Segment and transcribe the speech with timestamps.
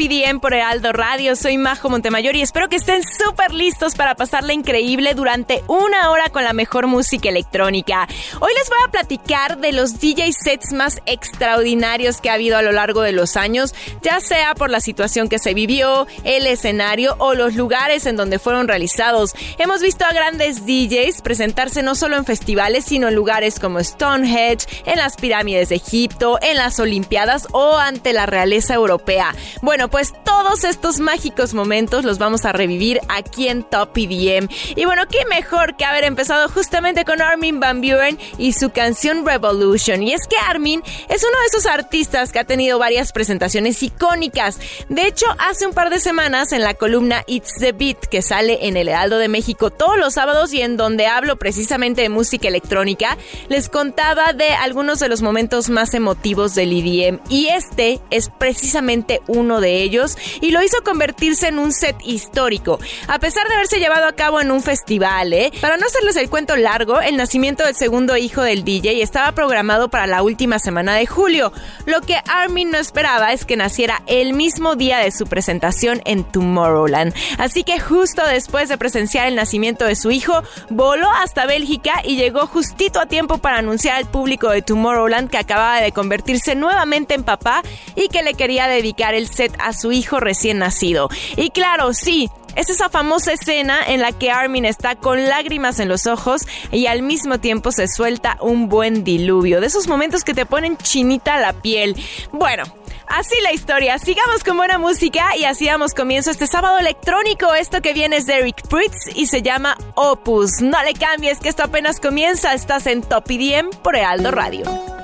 [0.00, 1.34] IDM por Heraldo Radio.
[1.34, 6.28] Soy Majo Montemayor y espero que estén súper listos para pasarla increíble durante una hora
[6.28, 8.06] con la mejor música electrónica.
[8.40, 12.62] Hoy les voy a platicar de los DJ sets más extraordinarios que ha habido a
[12.62, 17.16] lo largo de los años, ya sea por la situación que se vivió, el escenario
[17.18, 19.34] o los lugares en donde fueron realizados.
[19.58, 24.66] Hemos visto a grandes DJs presentarse no solo en festivales, sino en lugares como Stonehenge,
[24.86, 29.34] en las pirámides de Egipto, en las Olimpiadas o ante la realeza europea.
[29.62, 34.48] Bueno, pues todos estos mágicos momentos los vamos a revivir aquí en Top EDM.
[34.76, 39.26] Y bueno, qué mejor que haber empezado justamente con Armin Van Buren y su canción
[39.26, 40.02] Revolution.
[40.02, 44.58] Y es que Armin es uno de esos artistas que ha tenido varias presentaciones icónicas.
[44.88, 48.66] De hecho, hace un par de semanas en la columna It's the Beat que sale
[48.68, 52.48] en el Heraldo de México todos los sábados y en donde hablo precisamente de música
[52.48, 53.16] electrónica,
[53.48, 59.20] les contaba de algunos de los momentos más emotivos del EDM y este es precisamente
[59.26, 63.78] uno de ellos y lo hizo convertirse en un set histórico, a pesar de haberse
[63.78, 65.32] llevado a cabo en un festival.
[65.32, 65.52] ¿eh?
[65.60, 69.88] Para no hacerles el cuento largo, el nacimiento del segundo hijo del DJ estaba programado
[69.88, 71.52] para la última semana de julio.
[71.86, 76.24] Lo que Armin no esperaba es que naciera el mismo día de su presentación en
[76.24, 77.14] Tomorrowland.
[77.38, 82.16] Así que justo después de presenciar el nacimiento de su hijo, voló hasta Bélgica y
[82.16, 87.14] llegó justito a tiempo para anunciar al público de Tomorrowland que acababa de convertirse nuevamente
[87.14, 87.62] en papá
[87.94, 91.08] y que le quería dedicar el set a su hijo recién nacido.
[91.36, 95.88] Y claro, sí, es esa famosa escena en la que Armin está con lágrimas en
[95.88, 96.42] los ojos
[96.72, 99.60] y al mismo tiempo se suelta un buen diluvio.
[99.60, 101.96] De esos momentos que te ponen chinita la piel.
[102.32, 102.64] Bueno,
[103.08, 103.98] Así la historia.
[103.98, 107.54] Sigamos con buena música y así damos comienzo este sábado electrónico.
[107.54, 110.60] Esto que viene es de Eric Pritz y se llama Opus.
[110.60, 112.52] No le cambies que esto apenas comienza.
[112.52, 114.97] Estás en Top IDM por Heraldo Radio.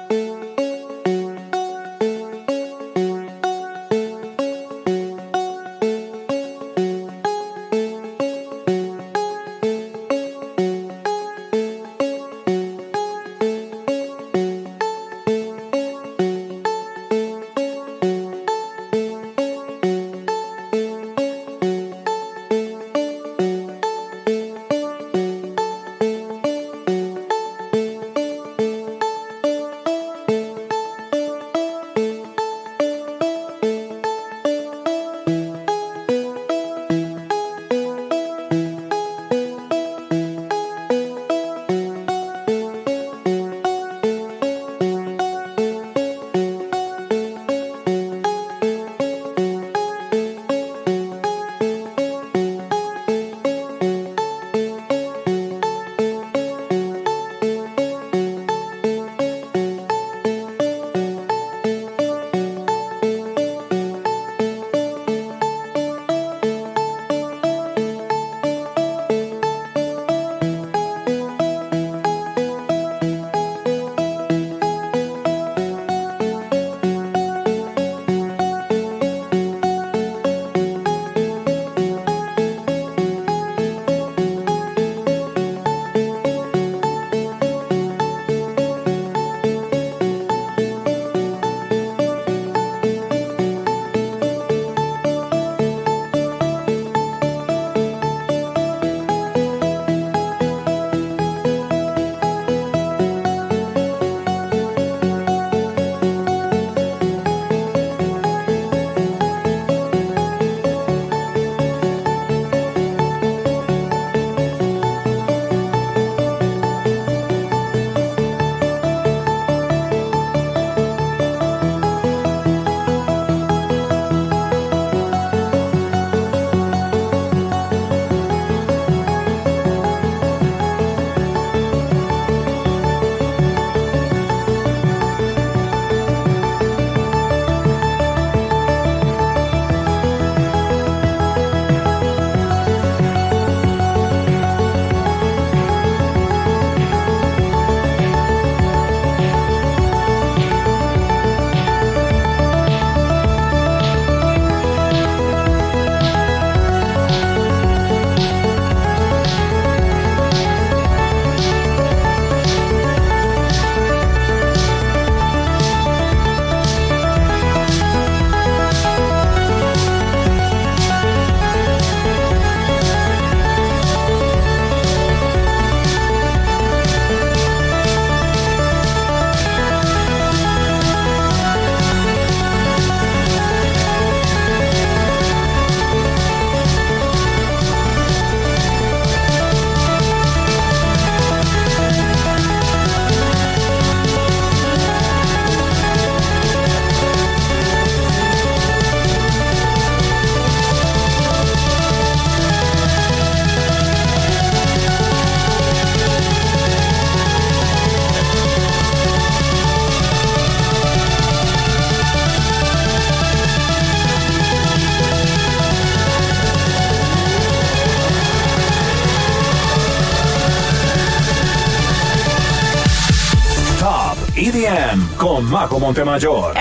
[225.84, 226.52] Montemayor.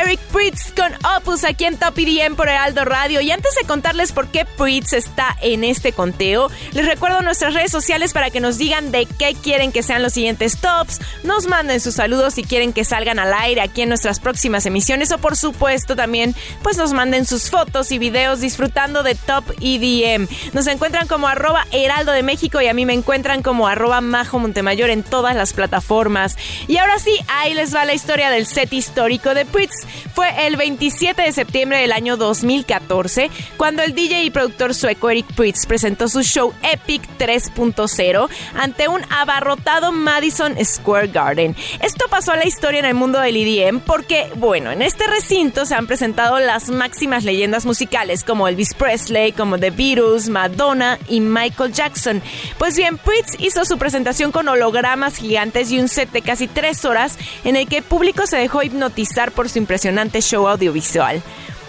[1.43, 3.19] Aquí en Top EDM por Heraldo Radio.
[3.19, 7.69] Y antes de contarles por qué Pritz está en este conteo, les recuerdo nuestras redes
[7.69, 11.81] sociales para que nos digan de qué quieren que sean los siguientes tops, nos manden
[11.81, 15.35] sus saludos si quieren que salgan al aire aquí en nuestras próximas emisiones o por
[15.35, 20.27] supuesto también pues nos manden sus fotos y videos disfrutando de Top EDM.
[20.53, 24.39] Nos encuentran como arroba Heraldo de México y a mí me encuentran como arroba Majo
[24.39, 26.37] Montemayor en todas las plataformas.
[26.67, 29.85] Y ahora sí, ahí les va la historia del set histórico de Pritz.
[30.13, 35.25] Fue el 27 de septiembre del año 2014 cuando el DJ y productor sueco Eric
[35.35, 41.55] Pritz presentó su show Epic 3.0 ante un abarrotado Madison Square Garden.
[41.81, 45.65] Esto pasó a la historia en el mundo del EDM porque, bueno, en este recinto
[45.65, 51.19] se han presentado las máximas leyendas musicales como Elvis Presley, como The Beatles, Madonna y
[51.19, 52.21] Michael Jackson.
[52.57, 56.85] Pues bien, Pritz hizo su presentación con hologramas gigantes y un set de casi tres
[56.85, 61.22] horas en el que el público se dejó hipnotizar por su impresionante show audiovisual.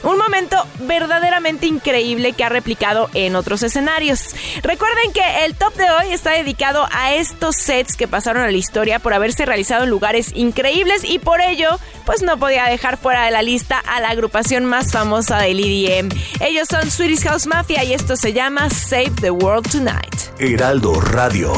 [0.04, 4.34] Un momento verdaderamente increíble que ha replicado en otros escenarios.
[4.62, 8.56] Recuerden que el top de hoy está dedicado a estos sets que pasaron a la
[8.56, 13.24] historia por haberse realizado en lugares increíbles y por ello, pues no podía dejar fuera
[13.24, 16.10] de la lista a la agrupación más famosa del EDM.
[16.40, 20.14] Ellos son Swedish House Mafia y esto se llama Save the World Tonight.
[20.38, 21.54] Heraldo Radio.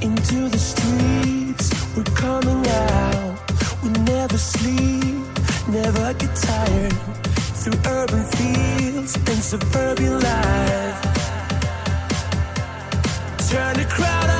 [0.00, 3.38] Into the streets, we're coming out.
[3.84, 5.07] We never sleep,
[5.68, 6.92] never get tired.
[7.60, 11.02] Through urban fields and suburban life.
[13.48, 14.37] Turn the crowd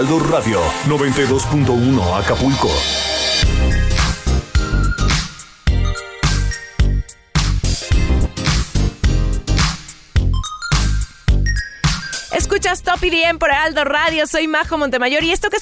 [0.00, 2.70] Heraldo Radio 92.1 Acapulco.
[12.32, 15.58] Escuchas Top EDM por Aldo Radio, soy Majo Montemayor y esto que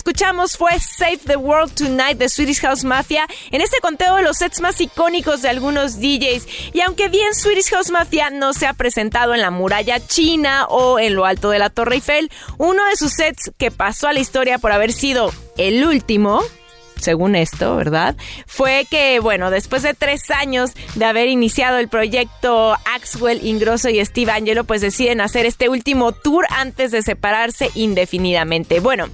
[0.57, 4.61] fue Save the World Tonight de Swedish House Mafia en este conteo de los sets
[4.61, 6.73] más icónicos de algunos DJs.
[6.73, 10.99] Y aunque bien Swedish House Mafia no se ha presentado en la muralla china o
[10.99, 14.19] en lo alto de la Torre Eiffel, uno de sus sets que pasó a la
[14.19, 16.43] historia por haber sido el último
[16.97, 18.17] según esto, ¿verdad?
[18.47, 24.05] Fue que, bueno, después de tres años de haber iniciado el proyecto Axwell, Ingrosso y
[24.05, 28.81] Steve Angelo, pues deciden hacer este último tour antes de separarse indefinidamente.
[28.81, 29.09] Bueno.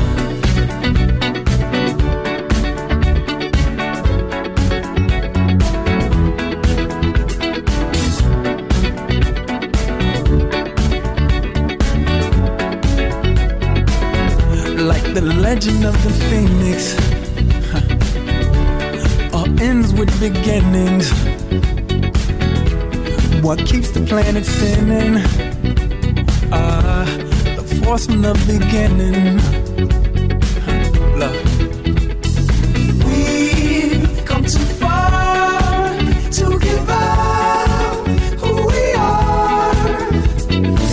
[14.82, 16.96] like the legend of the phoenix.
[19.32, 21.10] All ends with beginnings.
[23.42, 25.22] What keeps the planet spinning?
[26.52, 26.81] Ah,
[27.98, 29.36] from the beginning.
[31.18, 31.36] Look.
[33.04, 35.94] We've come too far
[36.30, 38.06] to give up
[38.40, 39.74] who we are.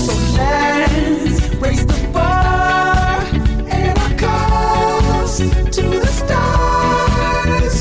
[0.04, 3.22] So let's raise the bar
[3.70, 5.26] and our
[5.72, 7.78] to the stars.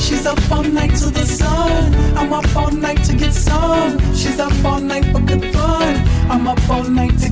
[0.00, 1.92] She's up all night to the sun.
[2.16, 3.98] I'm up all night to get some.
[4.14, 5.96] She's up all night for good fun.
[6.30, 7.31] I'm up all night to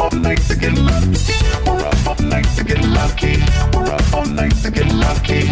[0.00, 1.34] All night to get lucky.
[2.06, 3.42] All night to get lucky.
[4.14, 5.50] All night to get lucky.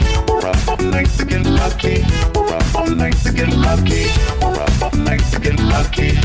[0.68, 2.04] All night to get lucky.
[2.74, 4.04] All night to get lucky.
[4.42, 4.80] All night to get lucky.
[4.82, 6.18] All night to get lucky.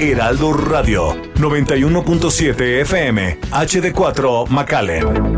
[0.00, 5.36] Heraldo Radio 91.7 FM HD4 McAllen.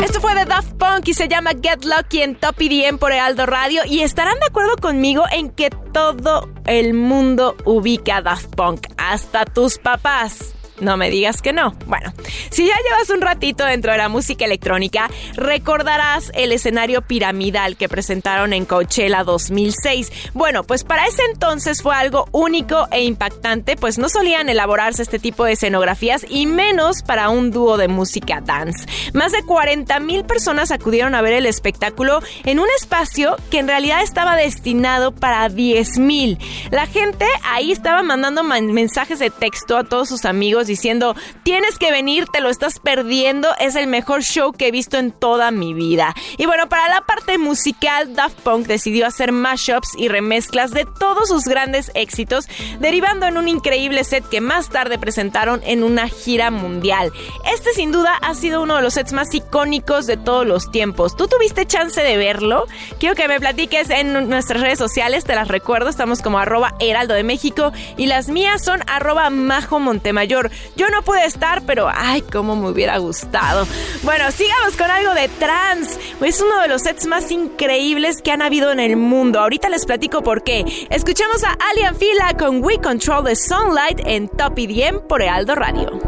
[0.00, 3.44] Esto fue de Daft Punk y se llama Get Lucky en Top EDM por Heraldo
[3.44, 3.82] Radio.
[3.84, 9.44] Y estarán de acuerdo conmigo en que todo el mundo ubica a Daft Punk, hasta
[9.44, 10.54] tus papás.
[10.80, 11.74] No me digas que no.
[11.86, 12.12] Bueno,
[12.50, 17.88] si ya llevas un ratito dentro de la música electrónica, recordarás el escenario piramidal que
[17.88, 20.12] presentaron en Coachella 2006.
[20.34, 25.18] Bueno, pues para ese entonces fue algo único e impactante, pues no solían elaborarse este
[25.18, 28.86] tipo de escenografías y menos para un dúo de música dance.
[29.14, 33.66] Más de 40 mil personas acudieron a ver el espectáculo en un espacio que en
[33.66, 36.38] realidad estaba destinado para 10 mil.
[36.70, 41.78] La gente ahí estaba mandando man- mensajes de texto a todos sus amigos diciendo, tienes
[41.78, 45.50] que venir, te lo estás perdiendo, es el mejor show que he visto en toda
[45.50, 46.14] mi vida.
[46.36, 51.28] Y bueno, para la parte musical, Daft Punk decidió hacer mashups y remezclas de todos
[51.28, 52.46] sus grandes éxitos,
[52.78, 57.12] derivando en un increíble set que más tarde presentaron en una gira mundial.
[57.52, 61.16] Este sin duda ha sido uno de los sets más icónicos de todos los tiempos.
[61.16, 62.66] ¿Tú tuviste chance de verlo?
[63.00, 67.14] Quiero que me platiques en nuestras redes sociales, te las recuerdo, estamos como arroba heraldo
[67.14, 70.50] de México y las mías son arroba majo montemayor.
[70.76, 73.66] Yo no pude estar, pero ay, cómo me hubiera gustado.
[74.02, 75.98] Bueno, sigamos con algo de trans.
[76.20, 79.40] Es uno de los sets más increíbles que han habido en el mundo.
[79.40, 80.64] Ahorita les platico por qué.
[80.90, 86.07] Escuchamos a Alien Fila con We Control the Sunlight en Top EDM por Heraldo Radio.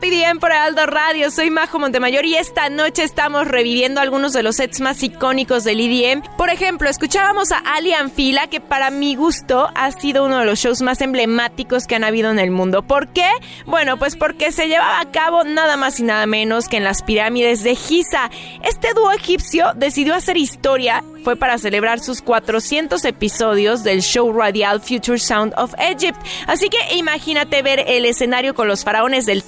[0.00, 4.56] Top por Aldo Radio, soy Majo Montemayor y esta noche estamos reviviendo algunos de los
[4.56, 6.22] sets más icónicos del EDM.
[6.36, 10.58] Por ejemplo, escuchábamos a Alien Fila, que para mi gusto ha sido uno de los
[10.58, 12.82] shows más emblemáticos que han habido en el mundo.
[12.82, 13.30] ¿Por qué?
[13.64, 17.02] Bueno, pues porque se llevaba a cabo nada más y nada menos que en las
[17.02, 18.30] pirámides de Giza.
[18.62, 24.80] Este dúo egipcio decidió hacer historia fue para celebrar sus 400 episodios del show radial
[24.80, 26.16] Future Sound of Egypt.
[26.46, 29.42] Así que imagínate ver el escenario con los faraones del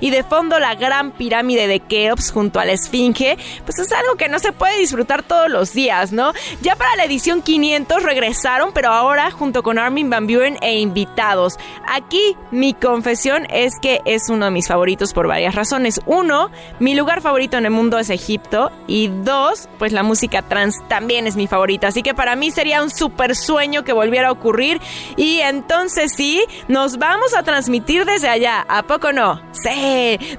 [0.00, 4.16] y de fondo la gran pirámide de Keops junto a la Esfinge, pues es algo
[4.16, 6.32] que no se puede disfrutar todos los días, ¿no?
[6.60, 11.58] Ya para la edición 500 regresaron, pero ahora junto con Armin Van Buren e invitados.
[11.86, 16.00] Aquí mi confesión es que es uno de mis favoritos por varias razones.
[16.06, 20.82] Uno, mi lugar favorito en el mundo es Egipto y dos, pues la música trans
[20.88, 21.88] también es mi favorita.
[21.88, 24.80] Así que para mí sería un super sueño que volviera a ocurrir.
[25.16, 28.64] Y entonces sí, nos vamos a transmitir desde allá.
[28.68, 29.40] ¿A poco no?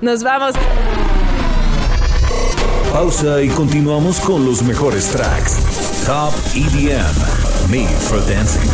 [0.01, 0.55] Nos vamos.
[2.91, 5.57] Pausa y continuamos con los mejores tracks.
[6.05, 7.69] Top EDM.
[7.69, 8.69] Made for Dancing.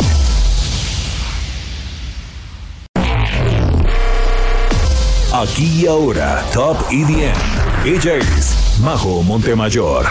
[5.34, 7.34] Aquí y ahora, Top EDM.
[7.86, 8.20] Ella
[8.82, 10.06] Majo Montemayor.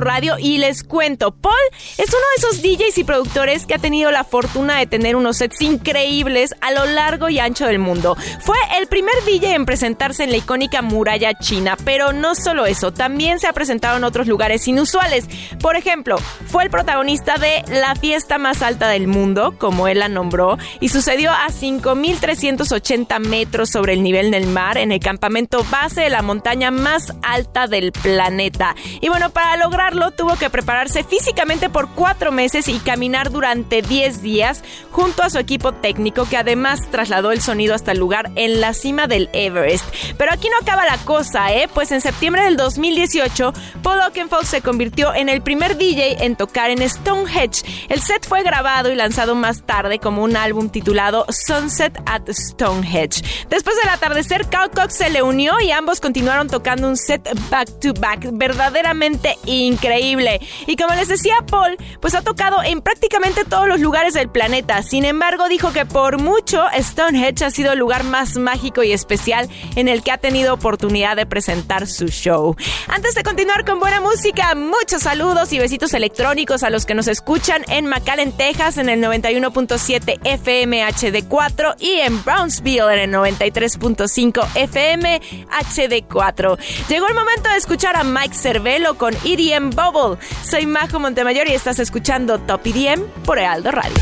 [0.00, 1.54] Radio y les cuento, Paul
[1.98, 5.38] es uno de esos DJs y productores que ha tenido la fortuna de tener unos
[5.38, 8.16] sets increíbles a lo largo y ancho del mundo.
[8.40, 12.92] Fue el primer DJ en presentarse en la icónica muralla china, pero no solo eso,
[12.92, 15.26] también se ha presentado en otros lugares inusuales.
[15.60, 20.08] Por ejemplo, fue el protagonista de la fiesta más alta del mundo, como él la
[20.08, 26.02] nombró, y sucedió a 5.380 metros sobre el nivel del mar en el campamento base
[26.02, 28.74] de la montaña más alta del planeta.
[29.00, 34.22] Y bueno, para lograrlo tuvo que prepararse físicamente por cuatro meses y caminar durante 10
[34.22, 38.60] días junto a su equipo técnico que además trasladó el sonido hasta el lugar en
[38.60, 39.84] la cima del Everest.
[40.16, 41.68] Pero aquí no acaba la cosa, ¿eh?
[41.72, 46.70] Pues en septiembre del 2018, Paul Oakenfold se convirtió en el primer DJ en tocar
[46.70, 47.62] en Stonehenge.
[47.88, 53.22] El set fue grabado y lanzado más tarde como un álbum titulado Sunset at Stonehenge.
[53.48, 57.68] Después del atardecer, Carl Cox se le unió y ambos continuaron tocando un set back
[57.80, 60.40] to back verdaderamente increíble.
[60.66, 64.82] Y como les decía Paul, pues ha tocado en prácticamente todos los lugares del planeta.
[64.82, 69.48] Sin embargo, dijo que por mucho Stonehenge ha sido el lugar más mágico y especial
[69.74, 72.56] en el que ha tenido oportunidad de presentar su show.
[72.88, 77.06] Antes de continuar con buena música, muchos saludos y besitos electrónicos a los que nos
[77.06, 84.44] escuchan en McAllen, Texas en el 91.7 FM HD4 y en Brownsville en el 93.5
[84.56, 86.58] FM HD4.
[86.88, 90.18] Llegó el momento de escuchar a Mike Cervelo con EDM Bubble.
[90.42, 93.94] Soy Majo Montemayor y estás escuchando Top EDM por Heraldo Radio.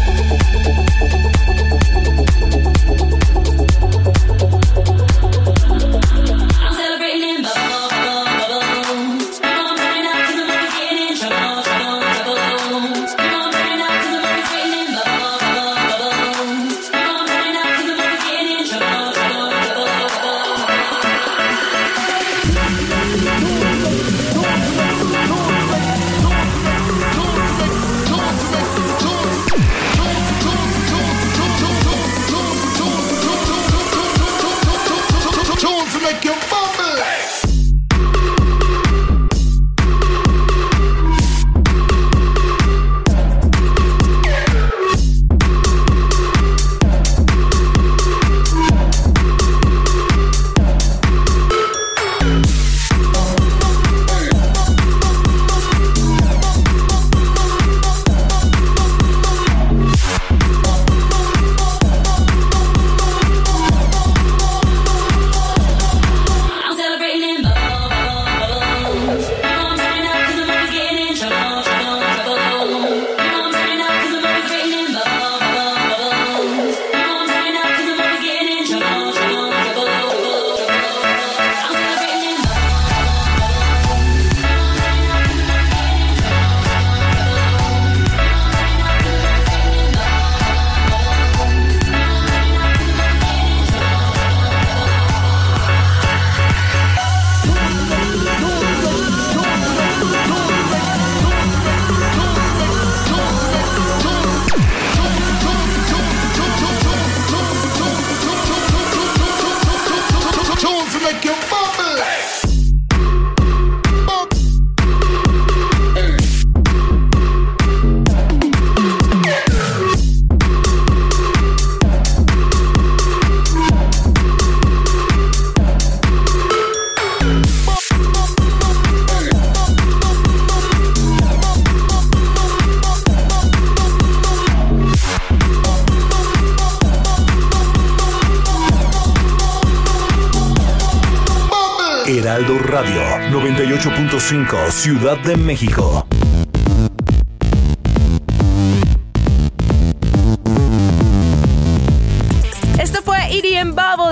[142.34, 146.04] Heraldo Radio 98.5 Ciudad de México.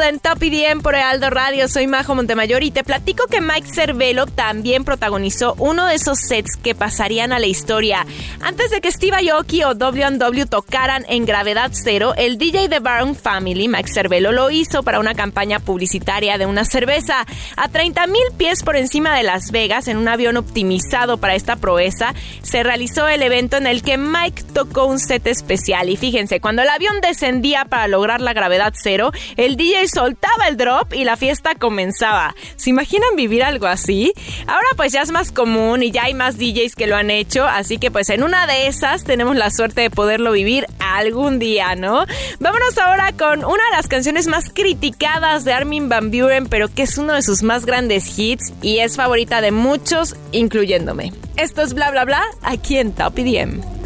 [0.02, 1.68] En Top EDM por Heraldo Radio.
[1.68, 6.56] Soy Majo Montemayor y te platico que Mike Cervelo también protagonizó uno de esos sets
[6.56, 8.04] que pasarían a la historia.
[8.40, 13.14] Antes de que Steve Aoki o W&W tocaran en Gravedad Cero, el DJ de Baron
[13.14, 17.24] Family, Mike Cervelo, lo hizo para una campaña publicitaria de una cerveza.
[17.56, 21.56] A 30 mil pies por encima de Las Vegas, en un avión optimizado para esta
[21.56, 25.88] proeza, se realizó el evento en el que Mike tocó un set especial.
[25.88, 30.56] Y fíjense, cuando el avión descendía para lograr la gravedad cero, el DJ soltaba el
[30.56, 32.34] drop y la fiesta comenzaba.
[32.56, 34.12] ¿Se imaginan vivir algo así?
[34.46, 37.46] Ahora pues ya es más común y ya hay más DJs que lo han hecho,
[37.46, 41.74] así que pues en una de esas tenemos la suerte de poderlo vivir algún día,
[41.74, 42.04] ¿no?
[42.40, 46.82] Vámonos ahora con una de las canciones más criticadas de Armin Van Buren, pero que
[46.82, 51.12] es uno de sus más grandes hits y es favorita de muchos, incluyéndome.
[51.36, 53.81] Esto es bla bla bla aquí en Top EDM.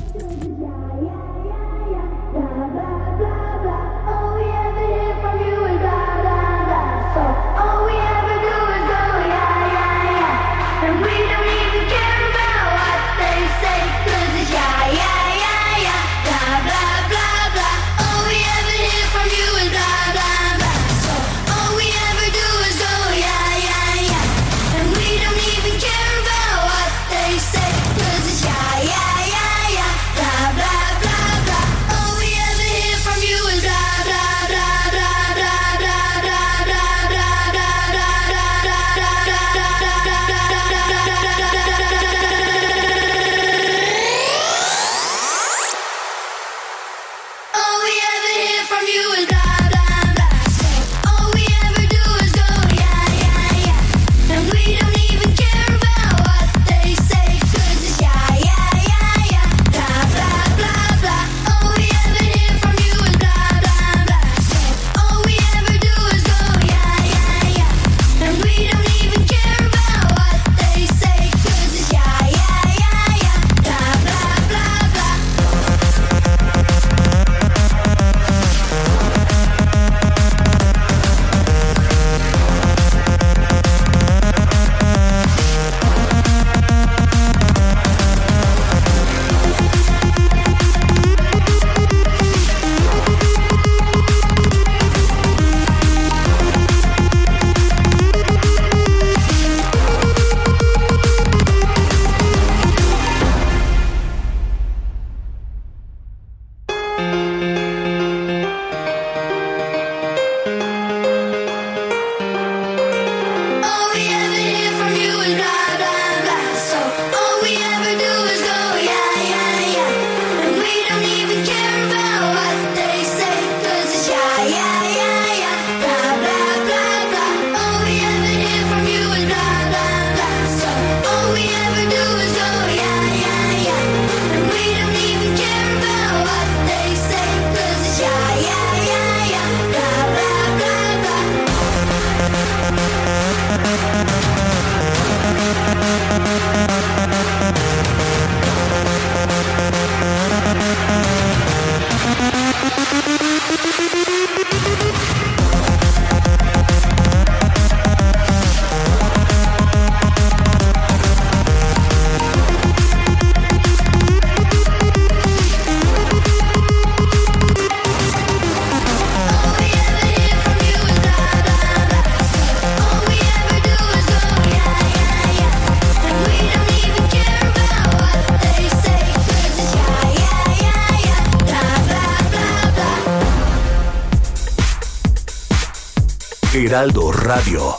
[186.78, 187.78] Radio.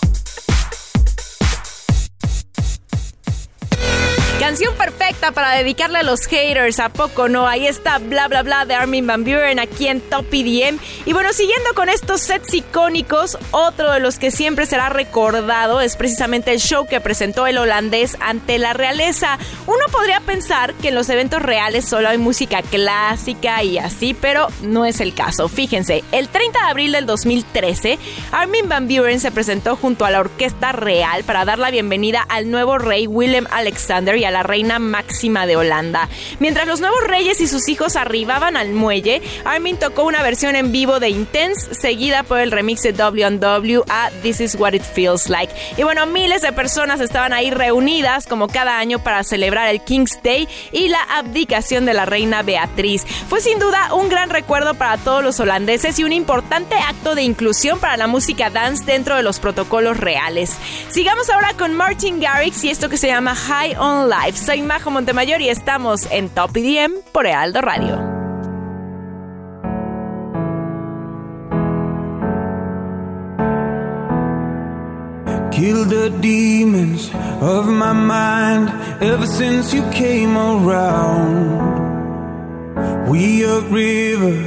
[4.40, 7.48] Canción perfecta para dedicarle a los haters, ¿a poco no?
[7.48, 10.80] Ahí está bla bla bla de Armin Van Buren aquí en Top EDM.
[11.06, 15.96] Y bueno, siguiendo con estos sets icónicos, otro de los que siempre será recordado es
[15.96, 19.38] precisamente el show que presentó el holandés ante la realeza.
[19.68, 24.48] Uno podría pensar que en los eventos reales solo hay música clásica y así, pero
[24.62, 25.50] no es el caso.
[25.50, 28.00] Fíjense, el 30 de abril del 2013,
[28.32, 32.50] Armin Van Buren se presentó junto a la Orquesta Real para dar la bienvenida al
[32.50, 36.08] nuevo rey Willem Alexander y a la reina máxima de Holanda.
[36.40, 40.72] Mientras los nuevos reyes y sus hijos arribaban al muelle, Armin tocó una versión en
[40.72, 45.30] vivo de Intense, seguida por el remix de W&W a This Is What It Feels
[45.30, 45.54] Like.
[45.76, 50.22] Y bueno, miles de personas estaban ahí reunidas como cada año para celebrar el King's
[50.24, 53.06] Day y la abdicación de la reina Beatriz.
[53.28, 57.24] Fue sin duda un gran recuerdo para todos los holandeses y un importante acto de
[57.24, 60.56] inclusión para la música dance dentro de los protocolos reales.
[60.90, 64.38] Sigamos ahora con Martin Garrix y esto que se llama High on Life.
[64.38, 68.17] Soy Majo Montemayor y estamos en Top EDM por Heraldo Radio.
[75.58, 77.10] Kill the demons
[77.42, 78.70] of my mind
[79.02, 81.40] ever since you came around.
[83.10, 84.38] We a river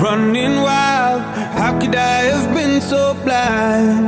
[0.00, 1.22] running wild,
[1.58, 4.06] How could I have been so blind?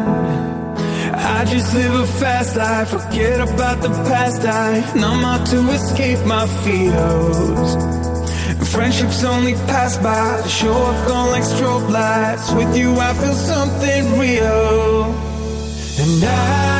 [1.16, 4.44] I just live a fast life, forget about the past.
[4.44, 7.70] I numb out to escape my fears.
[8.70, 12.52] Friendships only pass by, show up gone like strobe lights.
[12.52, 15.33] With you, I feel something real.
[15.96, 16.73] And I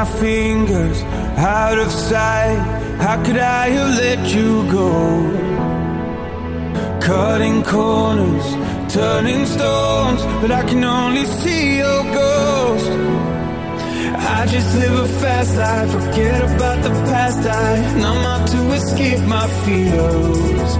[0.00, 1.02] my fingers,
[1.36, 2.58] out of sight.
[3.04, 4.88] How could I have let you go?
[7.08, 8.46] Cutting corners,
[8.94, 12.90] turning stones, but I can only see your ghost.
[14.36, 17.40] I just live a fast life, forget about the past.
[17.46, 17.70] I
[18.02, 20.70] numb out to escape my fears.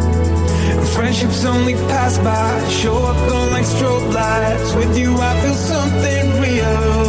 [0.94, 4.74] Friendships only pass by, show up gone like strobe lights.
[4.76, 6.99] With you, I feel something real.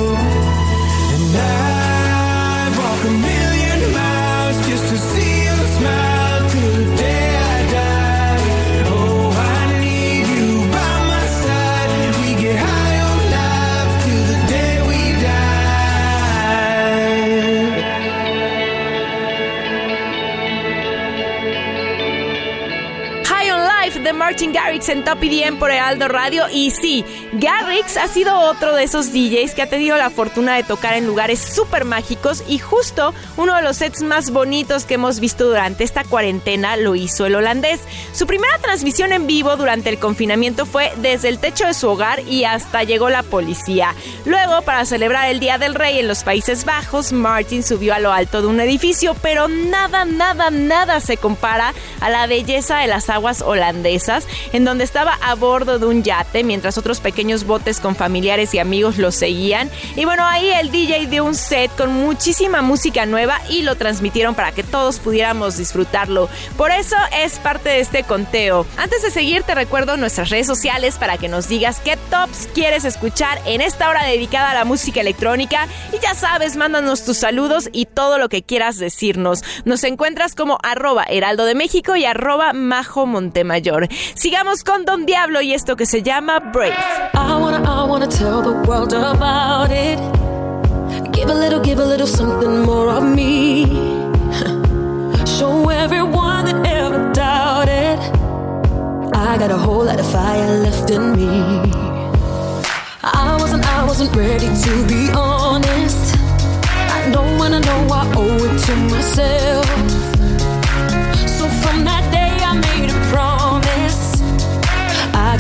[24.32, 26.46] Martin Garrix en Top EDM por Heraldo Radio.
[26.50, 27.04] Y sí,
[27.34, 31.06] Garrix ha sido otro de esos DJs que ha tenido la fortuna de tocar en
[31.06, 35.84] lugares súper mágicos y justo uno de los sets más bonitos que hemos visto durante
[35.84, 37.82] esta cuarentena lo hizo el holandés.
[38.14, 42.22] Su primera transmisión en vivo durante el confinamiento fue desde el techo de su hogar
[42.22, 43.96] y hasta llegó la policía.
[44.24, 48.14] Luego, para celebrar el Día del Rey en los Países Bajos, Martin subió a lo
[48.14, 53.10] alto de un edificio, pero nada, nada, nada se compara a la belleza de las
[53.10, 54.21] aguas holandesas,
[54.54, 58.60] en donde estaba a bordo de un yate, mientras otros pequeños botes con familiares y
[58.60, 59.70] amigos lo seguían.
[59.96, 64.36] Y bueno, ahí el DJ dio un set con muchísima música nueva y lo transmitieron
[64.36, 66.30] para que todos pudiéramos disfrutarlo.
[66.58, 68.66] Por eso es parte de este conteo.
[68.78, 72.86] Antes de seguir, te recuerdo nuestras redes sociales para que nos digas qué tops quieres
[72.86, 75.68] escuchar en esta hora dedicada a la música electrónica.
[75.94, 79.44] Y ya sabes, mándanos tus saludos y todo lo que quieras decirnos.
[79.66, 83.88] Nos encuentras como arroba heraldo de México y arroba majo montemayor.
[84.16, 86.76] Sigamos con Don Diablo y esto que se llama Brave.
[87.14, 90.00] I wanna, I wanna tell the world about it.
[91.12, 93.66] Give a little, give a little something more of me.
[95.26, 98.00] Show everyone that ever doubted.
[99.14, 101.72] I got a whole lot of fire left in me.
[103.04, 106.16] I wasn't, I wasn't ready to be honest.
[106.66, 110.01] I know when I know I owe it to myself.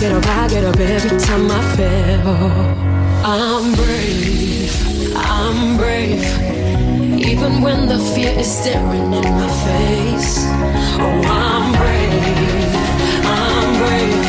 [0.02, 2.28] Get up, I get up every time I fail.
[3.24, 4.74] I'm brave,
[5.16, 6.26] I'm brave.
[7.24, 10.38] Even when the fear is staring in my face.
[11.04, 12.76] Oh, I'm brave,
[13.38, 14.21] I'm brave,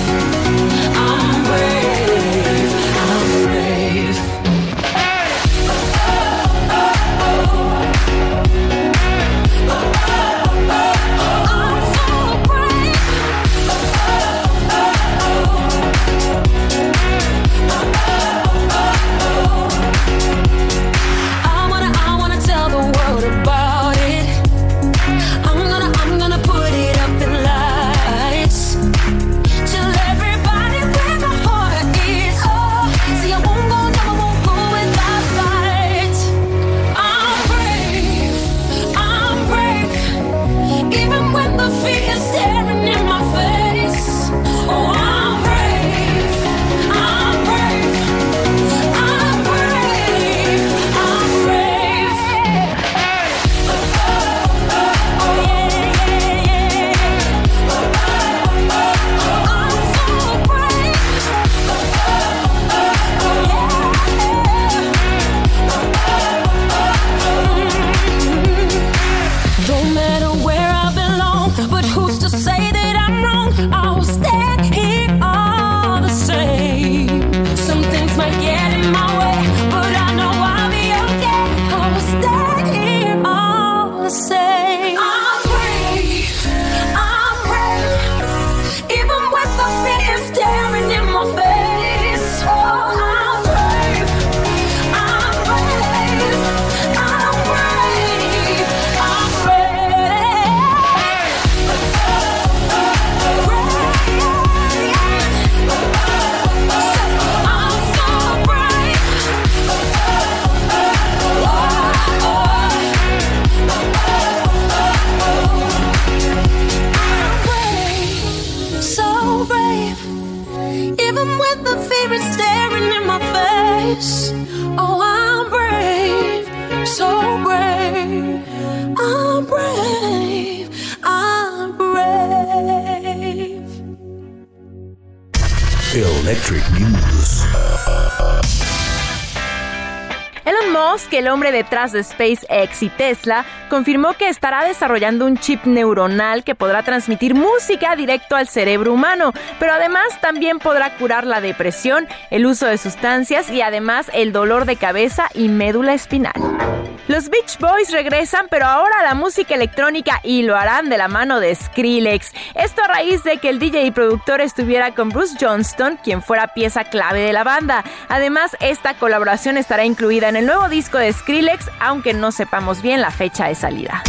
[141.91, 147.97] de SpaceX y Tesla, confirmó que estará desarrollando un chip neuronal que podrá transmitir música
[147.97, 153.51] directo al cerebro humano, pero además también podrá curar la depresión, el uso de sustancias
[153.51, 156.82] y además el dolor de cabeza y médula espinal.
[157.09, 161.09] Los Beach Boys regresan, pero ahora a la música electrónica y lo harán de la
[161.09, 162.33] mano de Skrillex.
[162.55, 166.55] Esto a raíz de que el DJ y productor estuviera con Bruce Johnston, quien fuera
[166.55, 167.85] pieza clave de la banda.
[168.09, 173.01] Además, esta colaboración estará incluida en el nuevo disco de Skrillex, aunque no sepamos bien
[173.01, 174.03] la fecha de salida.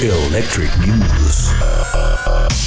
[0.00, 1.50] Electric News.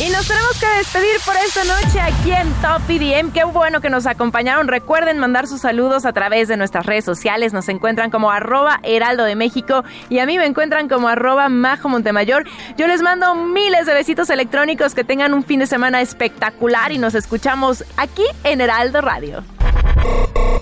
[0.04, 3.32] Y nos tenemos que despedir por esta noche aquí en Top EDM.
[3.32, 4.68] Qué bueno que nos acompañaron.
[4.68, 7.54] Recuerden mandar sus saludos a través de nuestras redes sociales.
[7.54, 11.88] Nos encuentran como arroba heraldo de México y a mí me encuentran como arroba majo
[11.88, 12.46] Montemayor.
[12.78, 14.96] Yo les mando miles de besitos electrónicos.
[14.96, 19.44] Que tengan un fin de semana espectacular y nos escuchamos aquí en Heraldo Radio.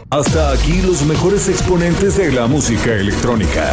[0.09, 3.71] Hasta aquí los mejores exponentes de la música electrónica.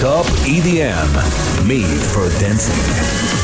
[0.00, 1.66] Top EDM.
[1.66, 3.43] Made for Dancing.